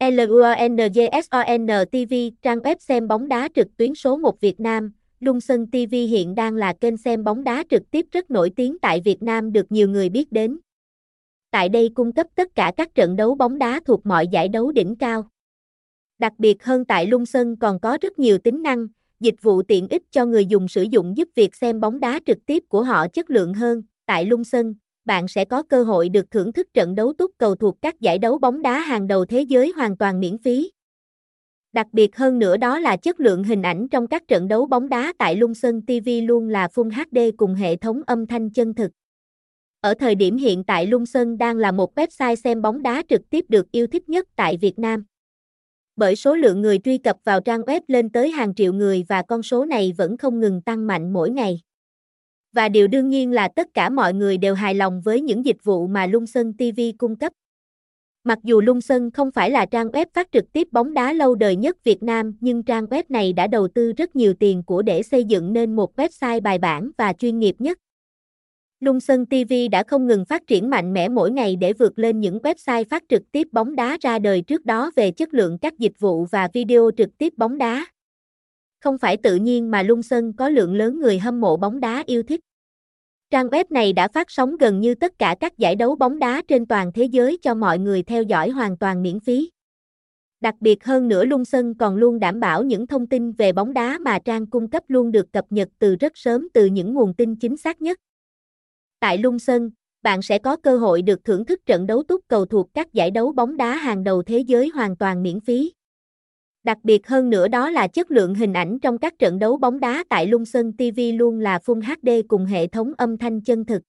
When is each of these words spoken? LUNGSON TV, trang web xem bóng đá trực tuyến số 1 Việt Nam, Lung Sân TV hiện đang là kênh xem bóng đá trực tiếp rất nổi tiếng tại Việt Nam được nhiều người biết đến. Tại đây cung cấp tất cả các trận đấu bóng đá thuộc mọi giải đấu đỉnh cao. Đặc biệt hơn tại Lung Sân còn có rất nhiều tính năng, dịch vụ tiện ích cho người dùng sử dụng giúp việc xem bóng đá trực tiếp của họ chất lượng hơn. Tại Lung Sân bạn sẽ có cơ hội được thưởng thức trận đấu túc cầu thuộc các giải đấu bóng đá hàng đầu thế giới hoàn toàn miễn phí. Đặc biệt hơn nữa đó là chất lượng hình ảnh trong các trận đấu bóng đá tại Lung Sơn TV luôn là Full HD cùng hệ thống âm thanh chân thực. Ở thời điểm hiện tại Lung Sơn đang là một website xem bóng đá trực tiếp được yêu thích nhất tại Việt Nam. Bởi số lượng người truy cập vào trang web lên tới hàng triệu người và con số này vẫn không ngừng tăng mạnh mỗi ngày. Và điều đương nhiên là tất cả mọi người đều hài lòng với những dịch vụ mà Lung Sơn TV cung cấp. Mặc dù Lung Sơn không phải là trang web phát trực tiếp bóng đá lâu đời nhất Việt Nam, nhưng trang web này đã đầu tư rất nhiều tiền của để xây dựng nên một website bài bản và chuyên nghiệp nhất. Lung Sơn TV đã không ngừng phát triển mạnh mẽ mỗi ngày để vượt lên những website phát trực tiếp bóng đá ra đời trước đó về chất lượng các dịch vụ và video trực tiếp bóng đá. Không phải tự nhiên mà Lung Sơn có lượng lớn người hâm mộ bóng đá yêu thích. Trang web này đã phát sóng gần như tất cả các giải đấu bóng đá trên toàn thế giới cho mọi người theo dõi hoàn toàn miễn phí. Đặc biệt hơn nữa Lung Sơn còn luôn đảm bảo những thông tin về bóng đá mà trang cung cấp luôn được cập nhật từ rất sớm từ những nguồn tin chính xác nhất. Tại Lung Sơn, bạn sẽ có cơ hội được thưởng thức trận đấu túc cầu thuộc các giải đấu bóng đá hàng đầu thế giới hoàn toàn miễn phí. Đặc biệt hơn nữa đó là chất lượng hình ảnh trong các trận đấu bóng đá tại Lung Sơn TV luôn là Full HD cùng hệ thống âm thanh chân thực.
LUNGSON 0.00 1.66
TV, 1.92 2.14
trang 2.42 2.58
web 2.58 2.76
xem 2.78 3.08
bóng 3.08 3.28
đá 3.28 3.48
trực 3.54 3.76
tuyến 3.76 3.94
số 3.94 4.16
1 4.16 4.40
Việt 4.40 4.60
Nam, 4.60 4.92
Lung 5.20 5.40
Sân 5.40 5.66
TV 5.66 5.90
hiện 5.90 6.34
đang 6.34 6.54
là 6.54 6.72
kênh 6.72 6.96
xem 6.96 7.24
bóng 7.24 7.44
đá 7.44 7.64
trực 7.70 7.90
tiếp 7.90 8.06
rất 8.12 8.30
nổi 8.30 8.50
tiếng 8.56 8.78
tại 8.78 9.00
Việt 9.04 9.22
Nam 9.22 9.52
được 9.52 9.72
nhiều 9.72 9.88
người 9.88 10.08
biết 10.08 10.32
đến. 10.32 10.58
Tại 11.50 11.68
đây 11.68 11.90
cung 11.94 12.12
cấp 12.12 12.26
tất 12.34 12.54
cả 12.54 12.72
các 12.76 12.94
trận 12.94 13.16
đấu 13.16 13.34
bóng 13.34 13.58
đá 13.58 13.80
thuộc 13.86 14.06
mọi 14.06 14.28
giải 14.28 14.48
đấu 14.48 14.72
đỉnh 14.72 14.96
cao. 14.96 15.28
Đặc 16.18 16.32
biệt 16.38 16.64
hơn 16.64 16.84
tại 16.84 17.06
Lung 17.06 17.26
Sân 17.26 17.56
còn 17.56 17.80
có 17.80 17.98
rất 18.00 18.18
nhiều 18.18 18.38
tính 18.38 18.62
năng, 18.62 18.86
dịch 19.20 19.42
vụ 19.42 19.62
tiện 19.62 19.88
ích 19.88 20.02
cho 20.10 20.26
người 20.26 20.46
dùng 20.46 20.68
sử 20.68 20.82
dụng 20.82 21.16
giúp 21.16 21.28
việc 21.34 21.54
xem 21.54 21.80
bóng 21.80 22.00
đá 22.00 22.20
trực 22.26 22.38
tiếp 22.46 22.64
của 22.68 22.82
họ 22.82 23.08
chất 23.08 23.30
lượng 23.30 23.54
hơn. 23.54 23.82
Tại 24.06 24.24
Lung 24.24 24.44
Sân 24.44 24.74
bạn 25.04 25.28
sẽ 25.28 25.44
có 25.44 25.62
cơ 25.62 25.84
hội 25.84 26.08
được 26.08 26.30
thưởng 26.30 26.52
thức 26.52 26.68
trận 26.74 26.94
đấu 26.94 27.12
túc 27.12 27.30
cầu 27.38 27.54
thuộc 27.54 27.76
các 27.82 28.00
giải 28.00 28.18
đấu 28.18 28.38
bóng 28.38 28.62
đá 28.62 28.78
hàng 28.78 29.06
đầu 29.06 29.24
thế 29.24 29.42
giới 29.42 29.72
hoàn 29.76 29.96
toàn 29.96 30.20
miễn 30.20 30.38
phí. 30.38 30.70
Đặc 31.72 31.86
biệt 31.92 32.16
hơn 32.16 32.38
nữa 32.38 32.56
đó 32.56 32.78
là 32.78 32.96
chất 32.96 33.20
lượng 33.20 33.44
hình 33.44 33.62
ảnh 33.62 33.88
trong 33.88 34.06
các 34.06 34.28
trận 34.28 34.48
đấu 34.48 34.66
bóng 34.66 34.88
đá 34.88 35.12
tại 35.18 35.36
Lung 35.36 35.54
Sơn 35.54 35.82
TV 35.86 36.08
luôn 36.22 36.48
là 36.48 36.66
Full 36.66 36.90
HD 36.90 37.36
cùng 37.36 37.54
hệ 37.54 37.76
thống 37.76 38.02
âm 38.06 38.26
thanh 38.26 38.50
chân 38.50 38.74
thực. 38.74 38.90
Ở 39.80 39.94
thời 39.94 40.14
điểm 40.14 40.36
hiện 40.36 40.64
tại 40.64 40.86
Lung 40.86 41.06
Sơn 41.06 41.38
đang 41.38 41.56
là 41.56 41.72
một 41.72 41.98
website 41.98 42.34
xem 42.34 42.62
bóng 42.62 42.82
đá 42.82 43.02
trực 43.08 43.30
tiếp 43.30 43.44
được 43.48 43.72
yêu 43.72 43.86
thích 43.86 44.08
nhất 44.08 44.28
tại 44.36 44.56
Việt 44.56 44.78
Nam. 44.78 45.04
Bởi 45.96 46.16
số 46.16 46.34
lượng 46.34 46.60
người 46.60 46.78
truy 46.78 46.98
cập 46.98 47.16
vào 47.24 47.40
trang 47.40 47.60
web 47.60 47.80
lên 47.88 48.10
tới 48.10 48.30
hàng 48.30 48.54
triệu 48.54 48.72
người 48.72 49.04
và 49.08 49.22
con 49.22 49.42
số 49.42 49.64
này 49.64 49.92
vẫn 49.96 50.16
không 50.16 50.40
ngừng 50.40 50.62
tăng 50.62 50.86
mạnh 50.86 51.12
mỗi 51.12 51.30
ngày. 51.30 51.60
Và 52.52 52.68
điều 52.68 52.86
đương 52.86 53.08
nhiên 53.08 53.32
là 53.32 53.48
tất 53.48 53.74
cả 53.74 53.90
mọi 53.90 54.14
người 54.14 54.38
đều 54.38 54.54
hài 54.54 54.74
lòng 54.74 55.00
với 55.00 55.20
những 55.20 55.44
dịch 55.44 55.64
vụ 55.64 55.86
mà 55.86 56.06
Lung 56.06 56.26
Sơn 56.26 56.52
TV 56.52 56.80
cung 56.98 57.16
cấp. 57.16 57.32
Mặc 58.24 58.38
dù 58.42 58.60
Lung 58.60 58.80
Sơn 58.80 59.10
không 59.10 59.30
phải 59.30 59.50
là 59.50 59.66
trang 59.66 59.88
web 59.88 60.06
phát 60.14 60.28
trực 60.32 60.52
tiếp 60.52 60.68
bóng 60.72 60.94
đá 60.94 61.12
lâu 61.12 61.34
đời 61.34 61.56
nhất 61.56 61.84
Việt 61.84 62.02
Nam, 62.02 62.36
nhưng 62.40 62.62
trang 62.62 62.86
web 62.86 63.02
này 63.08 63.32
đã 63.32 63.46
đầu 63.46 63.68
tư 63.68 63.92
rất 63.92 64.16
nhiều 64.16 64.34
tiền 64.34 64.62
của 64.62 64.82
để 64.82 65.02
xây 65.02 65.24
dựng 65.24 65.52
nên 65.52 65.76
một 65.76 65.96
website 65.96 66.40
bài 66.40 66.58
bản 66.58 66.90
và 66.98 67.12
chuyên 67.12 67.38
nghiệp 67.38 67.54
nhất. 67.58 67.78
Lung 68.80 69.00
Sơn 69.00 69.26
TV 69.26 69.52
đã 69.70 69.82
không 69.82 70.06
ngừng 70.06 70.24
phát 70.24 70.46
triển 70.46 70.70
mạnh 70.70 70.92
mẽ 70.92 71.08
mỗi 71.08 71.30
ngày 71.30 71.56
để 71.56 71.72
vượt 71.72 71.98
lên 71.98 72.20
những 72.20 72.38
website 72.38 72.84
phát 72.90 73.04
trực 73.08 73.22
tiếp 73.32 73.48
bóng 73.52 73.76
đá 73.76 73.98
ra 74.00 74.18
đời 74.18 74.42
trước 74.42 74.64
đó 74.64 74.90
về 74.96 75.10
chất 75.10 75.34
lượng 75.34 75.58
các 75.58 75.78
dịch 75.78 75.92
vụ 75.98 76.24
và 76.24 76.48
video 76.52 76.90
trực 76.96 77.18
tiếp 77.18 77.32
bóng 77.36 77.58
đá. 77.58 77.86
Không 78.80 78.98
phải 78.98 79.16
tự 79.16 79.36
nhiên 79.36 79.70
mà 79.70 79.82
Lung 79.82 80.02
Sơn 80.02 80.32
có 80.32 80.48
lượng 80.48 80.74
lớn 80.74 81.00
người 81.00 81.18
hâm 81.18 81.40
mộ 81.40 81.56
bóng 81.56 81.80
đá 81.80 82.02
yêu 82.06 82.22
thích. 82.22 82.40
Trang 83.30 83.48
web 83.48 83.64
này 83.70 83.92
đã 83.92 84.08
phát 84.08 84.30
sóng 84.30 84.56
gần 84.56 84.80
như 84.80 84.94
tất 84.94 85.18
cả 85.18 85.36
các 85.40 85.58
giải 85.58 85.76
đấu 85.76 85.96
bóng 85.96 86.18
đá 86.18 86.42
trên 86.48 86.66
toàn 86.66 86.92
thế 86.92 87.04
giới 87.04 87.38
cho 87.42 87.54
mọi 87.54 87.78
người 87.78 88.02
theo 88.02 88.22
dõi 88.22 88.50
hoàn 88.50 88.76
toàn 88.76 89.02
miễn 89.02 89.20
phí. 89.20 89.50
Đặc 90.40 90.54
biệt 90.60 90.84
hơn 90.84 91.08
nữa 91.08 91.24
Lung 91.24 91.44
Sơn 91.44 91.74
còn 91.74 91.96
luôn 91.96 92.20
đảm 92.20 92.40
bảo 92.40 92.62
những 92.62 92.86
thông 92.86 93.06
tin 93.06 93.32
về 93.32 93.52
bóng 93.52 93.72
đá 93.72 93.98
mà 93.98 94.18
trang 94.18 94.46
cung 94.46 94.70
cấp 94.70 94.82
luôn 94.88 95.12
được 95.12 95.32
cập 95.32 95.44
nhật 95.50 95.68
từ 95.78 95.96
rất 95.96 96.12
sớm 96.14 96.48
từ 96.54 96.66
những 96.66 96.94
nguồn 96.94 97.14
tin 97.14 97.36
chính 97.36 97.56
xác 97.56 97.82
nhất. 97.82 97.98
Tại 99.00 99.18
Lung 99.18 99.38
Sơn, 99.38 99.70
bạn 100.02 100.22
sẽ 100.22 100.38
có 100.38 100.56
cơ 100.56 100.78
hội 100.78 101.02
được 101.02 101.24
thưởng 101.24 101.44
thức 101.44 101.66
trận 101.66 101.86
đấu 101.86 102.02
túc 102.02 102.20
cầu 102.28 102.46
thuộc 102.46 102.74
các 102.74 102.92
giải 102.92 103.10
đấu 103.10 103.32
bóng 103.32 103.56
đá 103.56 103.76
hàng 103.76 104.04
đầu 104.04 104.22
thế 104.22 104.38
giới 104.38 104.68
hoàn 104.68 104.96
toàn 104.96 105.22
miễn 105.22 105.40
phí. 105.40 105.72
Đặc 106.64 106.78
biệt 106.82 107.08
hơn 107.08 107.30
nữa 107.30 107.48
đó 107.48 107.70
là 107.70 107.88
chất 107.88 108.10
lượng 108.10 108.34
hình 108.34 108.52
ảnh 108.52 108.78
trong 108.78 108.98
các 108.98 109.18
trận 109.18 109.38
đấu 109.38 109.56
bóng 109.56 109.80
đá 109.80 110.04
tại 110.08 110.26
Lung 110.26 110.44
Sơn 110.44 110.72
TV 110.72 111.00
luôn 111.14 111.40
là 111.40 111.58
Full 111.58 111.80
HD 111.82 112.28
cùng 112.28 112.46
hệ 112.46 112.66
thống 112.66 112.92
âm 112.98 113.18
thanh 113.18 113.40
chân 113.40 113.64
thực. 113.64 113.82